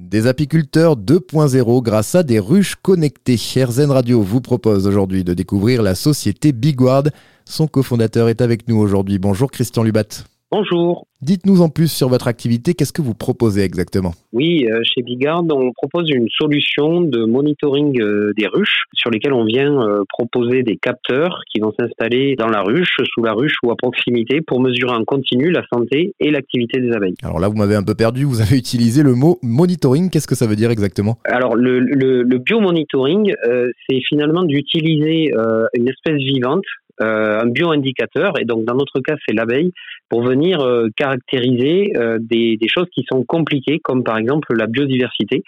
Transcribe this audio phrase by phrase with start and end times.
[0.00, 3.34] Des apiculteurs 2.0 grâce à des ruches connectées.
[3.34, 7.10] RZN Radio vous propose aujourd'hui de découvrir la société Bigward.
[7.44, 9.18] Son cofondateur est avec nous aujourd'hui.
[9.18, 10.04] Bonjour Christian Lubat.
[10.50, 11.06] Bonjour.
[11.20, 14.12] Dites-nous en plus sur votre activité, qu'est-ce que vous proposez exactement?
[14.32, 19.34] Oui, euh, chez Bigard, on propose une solution de monitoring euh, des ruches sur lesquelles
[19.34, 23.56] on vient euh, proposer des capteurs qui vont s'installer dans la ruche, sous la ruche
[23.62, 27.16] ou à proximité pour mesurer en continu la santé et l'activité des abeilles.
[27.22, 30.34] Alors là, vous m'avez un peu perdu, vous avez utilisé le mot monitoring, qu'est-ce que
[30.34, 31.18] ça veut dire exactement?
[31.26, 33.34] Alors le, le, le biomonitoring,
[33.86, 35.30] c'est finalement d'utiliser
[35.74, 36.64] une espèce vivante
[37.00, 39.72] un bioindicateur, et donc dans notre cas c'est l'abeille,
[40.08, 44.66] pour venir euh, caractériser euh, des, des, choses qui sont compliquées, comme par exemple la
[44.66, 45.42] biodiversité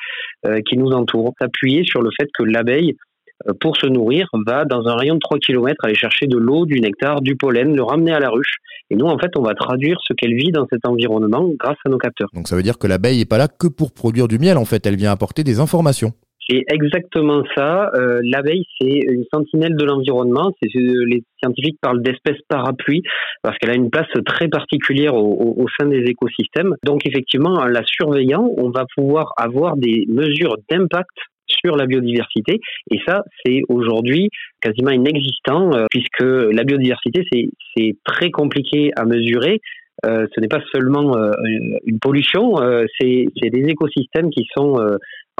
[0.66, 1.34] qui nous entoure.
[1.40, 2.96] S'appuyer sur le fait que l'abeille,
[3.60, 6.80] pour se nourrir, va dans un rayon de 3 km aller chercher de l'eau, du
[6.80, 8.56] nectar, du pollen, le ramener à la ruche.
[8.90, 11.88] Et nous, en fait, on va traduire ce qu'elle vit dans cet environnement grâce à
[11.88, 12.28] nos capteurs.
[12.34, 14.64] Donc ça veut dire que l'abeille n'est pas là que pour produire du miel, en
[14.64, 16.12] fait, elle vient apporter des informations.
[16.50, 17.90] C'est exactement ça.
[17.94, 20.50] Euh, L'abeille, c'est une sentinelle de l'environnement.
[20.60, 23.02] C'est les scientifiques parlent d'espèce parapluie
[23.42, 26.74] parce qu'elle a une place très particulière au, sein des écosystèmes.
[26.84, 31.10] Donc effectivement, en la surveillant, on va pouvoir avoir des mesures d'impact
[31.46, 32.60] sur la biodiversité.
[32.90, 34.28] Et ça, c'est aujourd'hui
[34.60, 37.24] quasiment inexistant euh, puisque la biodiversité,
[37.76, 39.60] c'est très compliqué à mesurer.
[40.06, 41.32] Euh, ce n'est pas seulement euh,
[41.84, 44.78] une pollution, euh, c'est des écosystèmes qui sont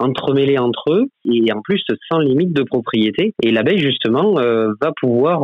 [0.01, 3.35] entremêlés entre eux et en plus sans limite de propriété.
[3.43, 5.41] Et l'abeille justement va pouvoir,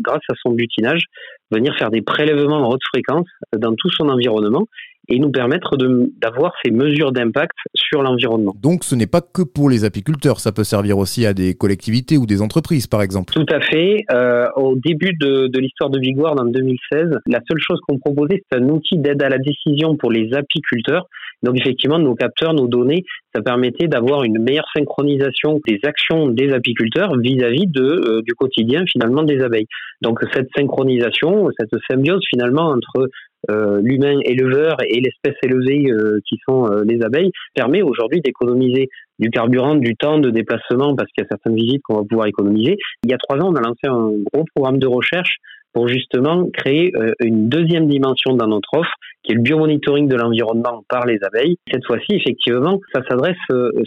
[0.00, 1.02] grâce à son butinage,
[1.50, 4.66] venir faire des prélèvements en haute fréquence dans tout son environnement
[5.08, 8.54] et nous permettre d'avoir ces mesures d'impact sur l'environnement.
[8.62, 12.16] Donc ce n'est pas que pour les apiculteurs, ça peut servir aussi à des collectivités
[12.16, 13.32] ou des entreprises par exemple.
[13.32, 14.04] Tout à fait.
[14.12, 18.42] Euh, au début de, de l'histoire de Bigward en 2016, la seule chose qu'on proposait,
[18.50, 21.06] c'est un outil d'aide à la décision pour les apiculteurs.
[21.42, 26.52] Donc effectivement, nos capteurs, nos données, ça permettait d'avoir une meilleure synchronisation des actions des
[26.52, 29.66] apiculteurs vis-à-vis de euh, du quotidien finalement des abeilles.
[30.02, 33.10] Donc cette synchronisation, cette symbiose finalement entre
[33.48, 39.30] l'humain éleveur et l'espèce élevée euh, qui sont euh, les abeilles permet aujourd'hui d'économiser du
[39.30, 42.76] carburant, du temps de déplacement parce qu'il y a certaines visites qu'on va pouvoir économiser.
[43.04, 45.36] Il y a trois ans, on a lancé un gros programme de recherche
[45.72, 46.90] pour justement créer
[47.20, 48.92] une deuxième dimension dans notre offre,
[49.22, 51.56] qui est le biomonitoring de l'environnement par les abeilles.
[51.70, 53.36] Cette fois-ci, effectivement, ça s'adresse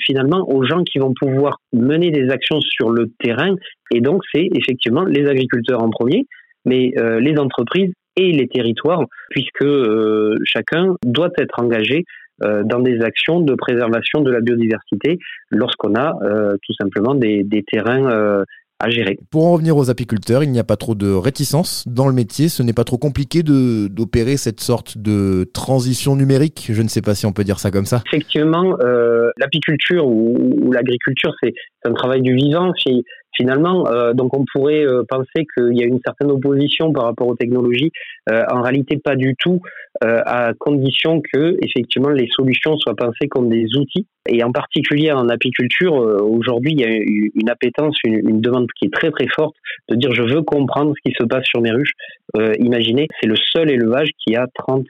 [0.06, 3.56] finalement aux gens qui vont pouvoir mener des actions sur le terrain,
[3.92, 6.28] et donc c'est effectivement les agriculteurs en premier,
[6.64, 12.06] mais les entreprises et les territoires, puisque euh, chacun doit être engagé
[12.44, 15.20] euh, dans des actions de préservation de la biodiversité
[15.50, 18.44] lorsqu'on a euh, tout simplement des, des terrains
[18.82, 19.20] à gérer.
[19.30, 22.48] Pour en revenir aux apiculteurs, il n'y a pas trop de réticence dans le métier.
[22.48, 26.70] Ce n'est pas trop compliqué d'opérer cette sorte de transition numérique.
[26.72, 28.02] Je ne sais pas si on peut dire ça comme ça.
[28.08, 28.78] Effectivement,
[29.38, 31.54] l'apiculture ou, ou l'agriculture, c'est
[31.84, 32.72] un travail du vivant
[33.36, 33.88] finalement.
[33.88, 37.36] Euh, donc on pourrait euh, penser qu'il y a une certaine opposition par rapport aux
[37.36, 37.92] technologies.
[38.30, 39.62] Euh, en réalité, pas du tout,
[40.02, 44.08] à condition que effectivement les solutions soient pensées comme des outils.
[44.30, 48.94] Et en particulier en apiculture, aujourd'hui, il y a une appétence, une, demande qui est
[48.94, 49.56] très très forte
[49.90, 51.94] de dire je veux comprendre ce qui se passe sur mes ruches.
[52.60, 54.86] imaginez, c'est le seul élevage qui a 30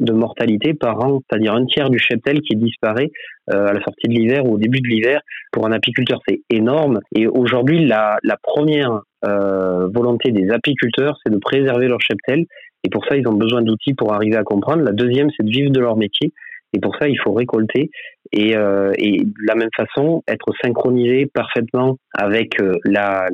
[0.00, 3.10] de mortalité par an, c'est-à-dire un tiers du cheptel qui disparaît
[3.52, 5.20] euh, à la sortie de l'hiver ou au début de l'hiver.
[5.52, 7.00] Pour un apiculteur, c'est énorme.
[7.14, 12.44] Et aujourd'hui, la, première euh, volonté des apiculteurs, c'est de préserver leur cheptel.
[12.84, 14.82] Et pour ça, ils ont besoin d'outils pour arriver à comprendre.
[14.82, 16.32] La deuxième, c'est de vivre de leur métier.
[16.74, 17.90] Et pour ça, il faut récolter
[18.32, 23.28] et, euh, et de la même façon être synchronisé parfaitement avec euh, la,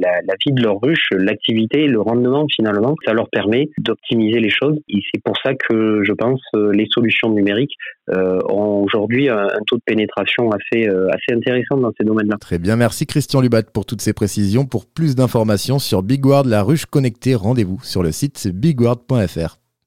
[0.44, 2.94] vie de leur ruche, l'activité, le rendement finalement.
[3.06, 4.76] Ça leur permet d'optimiser les choses.
[4.88, 7.74] Et c'est pour ça que je pense euh, les solutions numériques
[8.10, 12.36] ont aujourd'hui un, taux de pénétration assez, assez intéressant dans ces domaines-là.
[12.40, 14.64] Très bien, merci Christian Lubat pour toutes ces précisions.
[14.64, 19.58] Pour plus d'informations sur Bigward, la ruche connectée, rendez-vous sur le site bigward.fr.